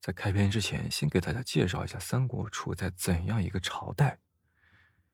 [0.00, 4.18] 在开篇之前，先给大家介绍一下三国处在怎样一个朝代。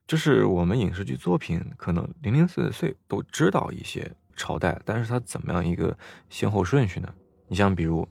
[0.07, 5.99] 这是我们影视剧作品可能零零碎碎都知道一些朝代，但是它怎么样一个
[6.31, 7.13] 先后顺序呢？
[7.49, 8.09] 你像比如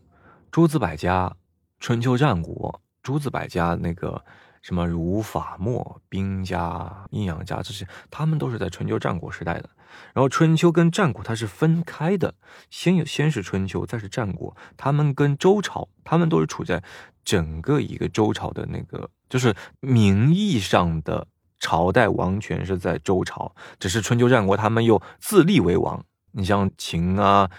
[0.52, 1.36] 诸子百家、
[1.80, 4.24] 春秋战国、诸子百家那个。
[4.66, 9.70] 什么儒法墨兵家阴阳家这些，他们都是在春秋战国时代的。
[10.12, 12.34] 然后春秋跟战国它是分开的，
[12.72, 14.58] 先有先是春秋，再是战国。
[14.76, 16.82] 他们跟周朝，他们都是处在
[17.24, 21.28] 整个一个周朝的那个，就是名义上的
[21.60, 26.04] 朝代王权是在周朝，只是春秋战国他们又自立为王。
[26.32, 27.52] 你像秦啊、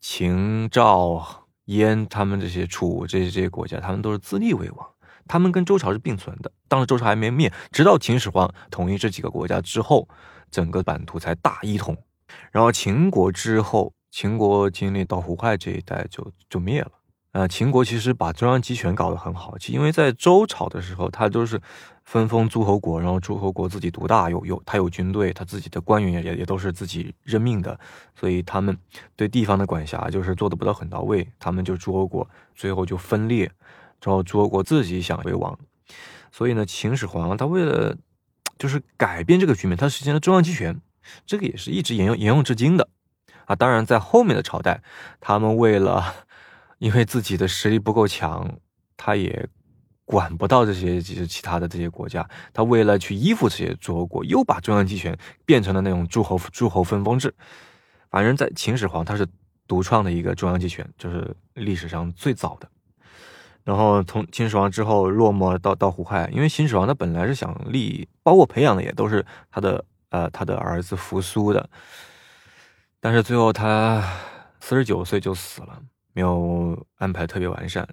[0.00, 4.88] 秦赵燕他们这些楚这些这些国家，他们都是自立为王。
[5.26, 10.08] 他们跟周朝是并存的，当时周朝还没灭，直到秦始皇统一这几个国家之后，
[10.50, 11.96] 整个版图才大一统。
[12.52, 16.92] 然后秦国之后，秦国经历到胡亥这一代就就灭了。
[17.32, 21.60] 呃，秦国其实把中央集权搞得很好，因为在周朝的时候，他都是
[22.04, 27.78] 分封诸侯国，然后诸侯国自己独大，有有他有军队，他自己的官员也也也都是自己任命的，
[28.16, 28.76] 所以他们
[29.14, 33.48] 对地方的管辖就是做的不到很到位，他们就诸侯国最后就分裂。
[34.00, 35.58] 之后，诸侯国自己想为王，
[36.32, 37.96] 所以呢，秦始皇他为了
[38.58, 40.80] 就是改变这个局面，他实现了中央集权，
[41.26, 42.88] 这个也是一直沿用沿用至今的
[43.44, 43.54] 啊。
[43.54, 44.82] 当然，在后面的朝代，
[45.20, 46.14] 他们为了
[46.78, 48.58] 因为自己的实力不够强，
[48.96, 49.48] 他也
[50.04, 57.34] 管不到这些其实其他的这些国家，他为了去依附这些诸侯国，又把中央集权变成了那种诸侯诸侯分封制。
[58.10, 59.26] 反正，在秦始皇他是
[59.68, 62.68] 独创的一个中央集权，就是历史上最早的。
[63.64, 71.68] 然后从秦始皇之后落寞到到胡亥，因为秦始皇他本来是想立，包括培养的也都是他的呃他的儿子扶苏的，
[72.98, 74.02] 但是最后他
[74.60, 77.86] 四十九岁就死了，没有安排特别完善。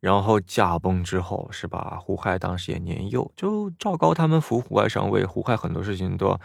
[0.00, 1.98] 然后驾崩之后是吧？
[2.00, 6.40] 胡亥当时也年幼，就赵高他们扶胡亥上位，胡亥很多事情都要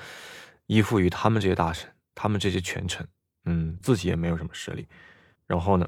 [0.65, 3.07] 依附于他们这些大臣，他们这些权臣，
[3.45, 4.87] 嗯，自己也没有什么实力。
[5.45, 5.87] 然后呢，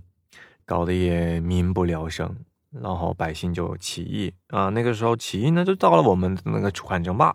[0.63, 2.36] 搞得也民不聊生。
[2.81, 7.34] 然后百姓就起义啊，那个时候起义呢，就到了我们那个楚汉争霸，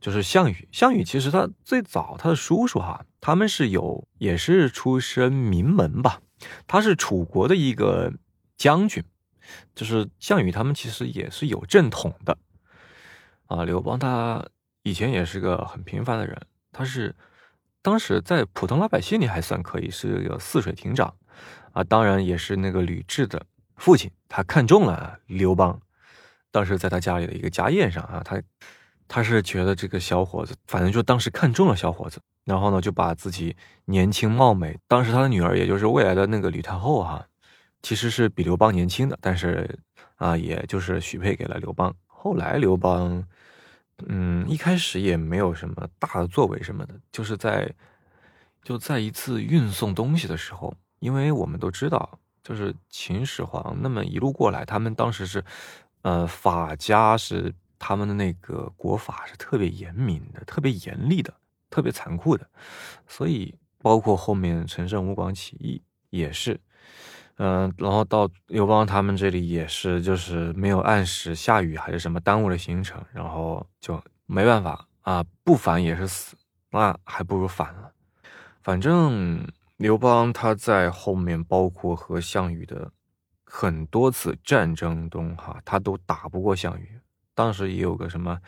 [0.00, 0.68] 就是项羽。
[0.72, 6.20] 项羽其实他最早他的叔叔哈，他们是有也是出身名门吧，
[6.66, 8.12] 他是楚国的一个
[8.56, 9.04] 将军，
[9.74, 12.36] 就是项羽他们其实也是有正统的
[13.46, 13.64] 啊。
[13.64, 14.44] 刘邦他
[14.82, 16.36] 以前也是个很平凡的人，
[16.72, 17.14] 他是
[17.82, 21.14] 当时在普通老百姓里还算可以，是个泗水亭长
[21.72, 23.46] 啊，当然也是那个吕雉的。
[23.76, 25.80] 父亲他看中了刘邦，
[26.50, 28.42] 当时在他家里的一个家宴上啊，他
[29.06, 33.54] 他是觉得这个小伙子，反正就当时看中了小伙子，然后呢就把自己
[33.84, 37.26] 年轻貌美，当时他的女儿也就是未来的那个吕太后哈，
[37.82, 39.78] 其实是比刘邦年轻的，但是
[40.16, 41.94] 啊，也就是许配给了刘邦。
[42.06, 43.22] 后来刘邦，
[44.06, 47.70] 嗯，一开始也没有什么大的作为什么的，就是在
[48.64, 52.18] 就在一次运送东西的时候，因为我们都知道。
[52.46, 55.44] 就是秦始皇那么一路过来，他们当时是，
[56.02, 61.34] 呃，法家是他们的那个国法是特别严明的、特别严厉的、
[61.70, 62.48] 特别残酷的，
[63.08, 63.52] 所以
[63.82, 66.60] 包括后面陈胜吴广起义也是，
[67.38, 76.36] 嗯，然后到刘邦他们这里也是，就是没有按时下雨还是什么耽误了行程，然后就没办法啊，不反也是死，
[76.70, 77.90] 那还不如反了，
[78.62, 79.44] 反正。
[79.76, 82.90] 刘邦他在后面，包括和项羽的
[83.44, 86.98] 很多次战争中，哈，他都打不过项羽。
[87.34, 88.40] 当时也有个什么，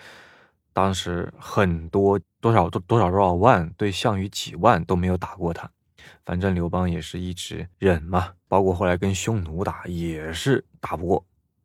[0.72, 5.70] 当时很多多少多多少多少万对项羽几万都没有打过他。
[6.24, 11.22] 反正刘邦也是一直忍嘛，包括后来跟匈奴打也是打不过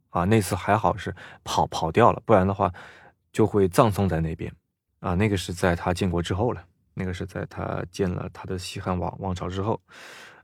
[0.10, 0.26] 啊。
[0.26, 1.16] 那次还好是
[1.46, 2.70] 跑跑掉了，不然的话
[3.32, 4.54] 就会葬送在那边
[5.00, 5.16] 啊。
[5.16, 6.62] 那个是在他建国之后了。
[6.96, 9.82] 那个是在他建了他的西汉王王朝之后，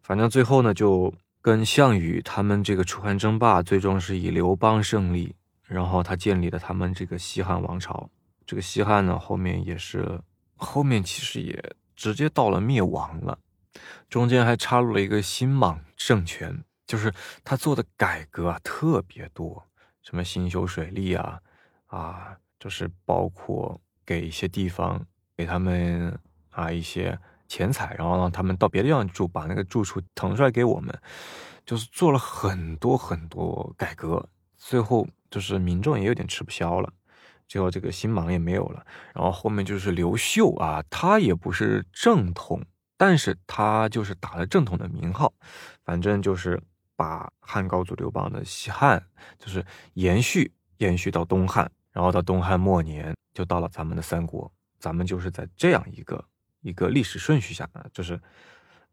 [0.02, 8.09] 反正最后呢，就跟项羽他们这个楚汉争霸，最终是以刘邦胜利，然后他建立了他们这个西汉王朝。
[8.46, 10.20] 这个西汉呢，后面也是
[10.56, 13.38] 后面其实也直接到了灭亡了，
[14.09, 17.14] 中间还插入了一个新莽政权，就是
[17.44, 19.64] 他做的改革啊特别多，
[20.02, 21.40] 什么新修水利啊，
[21.85, 25.06] 啊，就是包括给一些地方
[25.38, 26.18] 给他们。
[26.59, 27.17] 啊，一些
[27.47, 30.94] 钱财，然后让他们到别的地方住，把那个住处腾出来给我们，
[31.66, 34.28] 就是做了很多很多改革，
[34.58, 36.91] 最后就是民众也有点吃不消了，
[37.47, 42.61] 最后这个新莽也没有了，然后后面就是刘秀啊，他也不是正统，
[42.97, 45.32] 但是他就是打了正统的名号，
[45.85, 46.61] 反正就是
[46.97, 49.02] 把汉高祖刘邦的西汉
[49.38, 54.52] 就是延续延续到东汉，然后到东汉末年就到了咱们的三国。
[54.79, 56.23] 咱们就是在这样一个
[56.61, 58.20] 一个历史顺序下啊，就是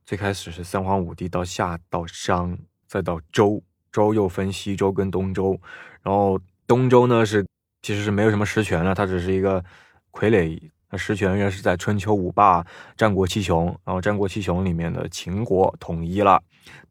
[0.04, 5.60] 最开始是三皇五帝，到夏到商，再到周，周又分西周跟东周，
[6.02, 7.46] 然后东周呢是
[7.82, 9.64] 其实是没有什么实权了，它只是一个
[10.12, 10.70] 傀儡。
[10.88, 12.64] 那实权也是在春秋五霸、
[12.96, 16.40] 战国七雄，然后战国七雄里面的秦国统一了，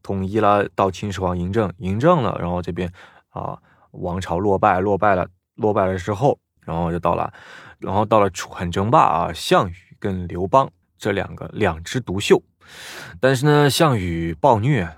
[0.02, 2.92] 统一了到秦始皇嬴政，嬴政了，然后这边
[3.30, 3.58] 啊
[3.92, 7.32] 王朝落败，落败了，落败了之后，然后就到了，
[7.78, 12.42] 然后到了楚汉争霸啊，项羽跟刘邦这两个两枝独秀，
[13.20, 14.88] 但是呢，项羽暴虐，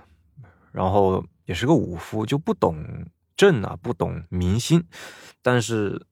[0.71, 2.75] 然后也是个武夫，就不懂
[3.35, 4.83] 政啊，不懂民心，
[5.41, 6.05] 但是。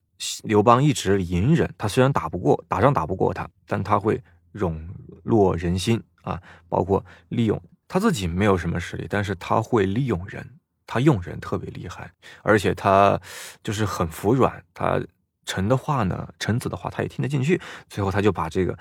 [0.45, 4.19] 刘邦一直隐忍，他虽然打不过，打仗打不过他，但他会
[4.53, 4.89] 笼
[5.21, 10.57] 络人心啊，包括利用他自己没有什么实力，但是他会利用人，
[10.87, 12.11] 他用人特别厉害，
[12.41, 13.21] 而且他
[13.61, 14.99] 就是很服软，他
[15.47, 17.59] 臣的话呢，臣子的话他也听得进去，
[17.89, 18.77] 最后他就把这个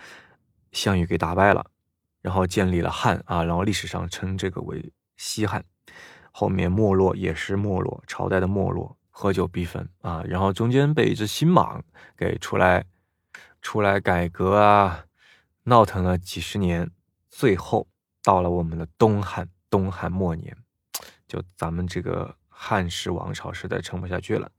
[0.73, 1.65] 项羽给打败了，
[2.21, 5.65] 然后建立了汉啊，然后历史上称这个为西汉，
[6.33, 8.99] 后面没落也是没落，朝代的没落。
[9.19, 11.83] 合久必分啊，然后中间被一只新莽
[12.15, 12.85] 给出来，
[13.62, 15.07] 出来改革啊，
[15.62, 16.91] 闹腾了几十年，
[17.31, 17.89] 最后
[18.23, 20.55] 到了我们的东汉，东汉末年，
[21.27, 24.51] 就咱们这个汉室王朝实在撑不下去了。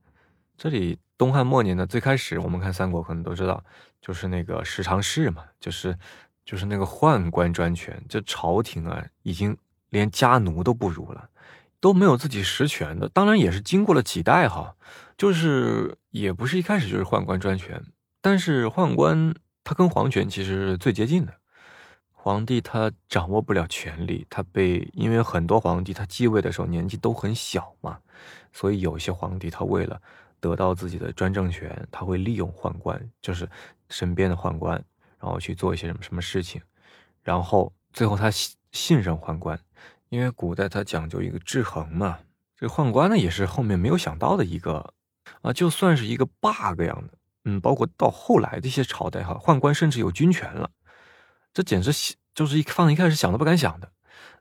[0.58, 3.64] 这里东汉末年呢，最开始我们看三国可能都知道，
[4.02, 5.98] 就是那个十常侍嘛，就是
[6.46, 9.58] 就是那个宦官专权，这朝廷啊，已经
[9.90, 11.30] 连家奴都不如了。
[11.80, 14.76] 都没有自己实权的，当然也是经过了几代哈，
[15.16, 17.80] 就是也不是一开始就是宦官专权，
[18.20, 21.36] 但是宦官他跟皇权其实最接近的，
[22.28, 27.98] 皇帝他掌握不了权力，他被因为很多皇帝他继位的时候年纪都很小嘛，
[28.52, 30.02] 所以有些皇帝他为了
[30.42, 33.50] 得到自己的专政权，他会利用宦官，就是
[33.88, 34.76] 身边的宦官，
[35.22, 36.62] 然后去做一些什么什么事情，
[37.24, 39.58] 然后最后他信信任宦官。
[40.10, 42.20] 因为古代他讲究一个制衡嘛，
[42.58, 44.94] 这宦官呢也是后面没有想到的一个
[45.42, 50.70] 啊，就算是一个 bug 样的，嗯，包括到后来的一些朝代哈，宦官甚至有军权了，
[51.58, 51.92] 这简直
[52.36, 53.92] 就是一放一开始想都不敢想的，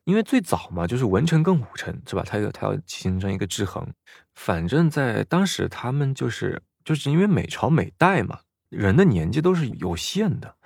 [0.05, 2.23] 因为最早嘛就是文臣跟武臣是吧？
[2.23, 3.89] 他要他要形成一个制衡，
[4.35, 10.57] 反正在当时他们就是就是因为每朝每代嘛，人的年纪都是有限的。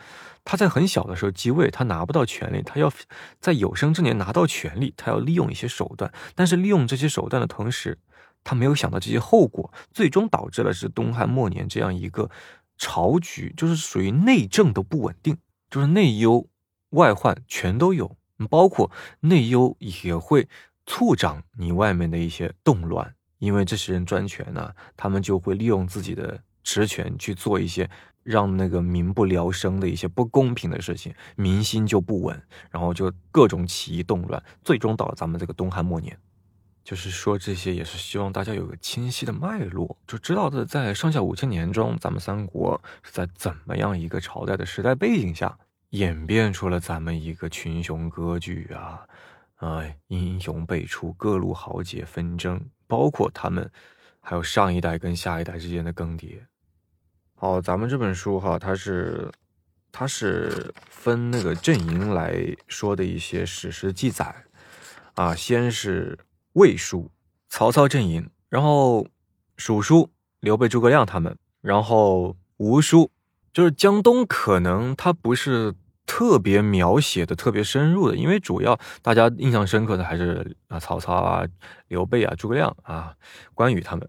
[0.42, 2.92] 他在很小的时候继位，他拿不到权力，他要
[3.38, 6.12] 在有生之年拿到权力，他要利用一些手段。
[6.34, 7.96] 但是利用这些手段的同时，
[8.42, 12.28] 他没有想到这些后果，最终导致了是东汉末年这样一个
[12.76, 15.36] 朝局，就是属于内政都不稳定，
[15.70, 16.46] 就是内忧
[16.90, 18.16] 外患全都有，
[18.48, 18.90] 包括
[19.20, 20.48] 内忧也会
[20.84, 27.88] 促长你外面的一些动乱，因为这些人专权呢，他们就会利用自己的职权去做一些。
[28.22, 32.40] 让那个民不聊生的一些不公平的事情，民心就不稳，
[32.70, 36.16] 然后就各种起义动乱，最终到了咱们这个东汉末年。
[36.82, 45.56] 就是说这些也是希望大家有个清晰的脉络，就知道的在上下五千年中，咱们三国是在怎么样一个朝代的时代背景下
[45.90, 49.06] 演变出了咱们一个群雄割据啊，
[49.56, 53.70] 啊，英雄辈出，各路豪杰纷争，包括他们
[54.20, 56.40] 还有上一代跟下一代之间的更迭。
[57.34, 59.30] 好，咱们这本书哈，它是，
[59.90, 62.36] 它是分那个阵营来
[62.68, 64.34] 说的一些史实记载，
[65.14, 66.18] 啊，先是
[66.52, 67.10] 魏书，
[67.48, 69.06] 曹操阵营，然后
[69.56, 73.10] 蜀书，刘备、诸葛亮他们，然后吴书，
[73.52, 75.74] 就是江东，可能他不是
[76.06, 81.46] 特别描写的特别深入的，因为主要大家印象深刻的还是啊曹操啊、
[81.88, 83.14] 刘备啊、诸葛亮啊、
[83.54, 84.08] 关羽他们，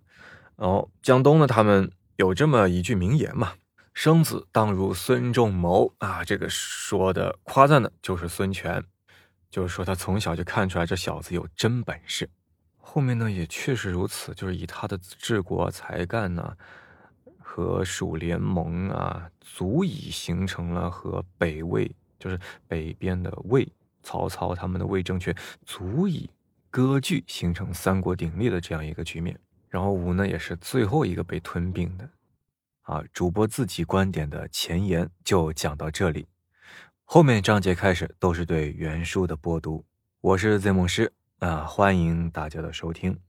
[0.56, 1.92] 然后江东呢，他们。
[2.18, 3.54] 有这么一句名言嘛
[3.96, 8.84] ，“生子当如孙仲谋”啊，这个说的夸赞的就是孙权，
[9.52, 12.28] 就是说他从小就看出来这小子有真本事。
[12.78, 16.58] 后面呢也确实如此，就是以他的治国才干呢，
[17.38, 26.30] 和蜀联盟啊，足以形成了和北魏，就是北边的魏曹操他们的魏政权，足以
[26.70, 29.40] 割据，形成三国鼎立的这样一个局面。
[29.70, 32.10] 然后吴呢，也是最后一个被吞并的，
[32.82, 36.28] 啊，主播自己观点的前言就讲到这里，
[37.14, 39.84] 后面章节开始都是对原书的播读。
[40.22, 43.20] 我是 Z 梦师啊，欢迎大家的收听。